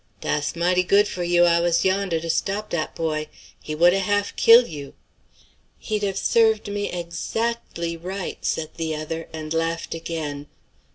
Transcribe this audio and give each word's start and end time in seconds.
"Dass 0.21 0.55
mighty 0.55 0.81
good 0.81 1.07
for 1.07 1.21
you 1.23 1.45
I 1.45 1.59
was 1.59 1.85
yondah 1.85 2.19
to 2.21 2.29
stop 2.31 2.71
dat 2.71 2.95
boy. 2.95 3.27
He 3.61 3.75
would 3.75 3.93
'a' 3.93 3.99
half 3.99 4.35
kill' 4.35 4.65
you." 4.65 4.95
"He'd 5.77 6.01
have 6.01 6.17
served 6.17 6.67
me 6.71 6.89
ex 6.89 7.35
actly 7.35 7.95
right," 7.97 8.43
said 8.43 8.69
the 8.77 8.95
other, 8.95 9.27
and 9.31 9.53
laughed 9.53 9.93
again. 9.93 10.47